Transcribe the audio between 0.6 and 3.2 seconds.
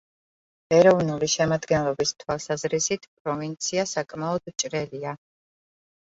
ეროვნული შემადგენლობის თვალსაზრისით,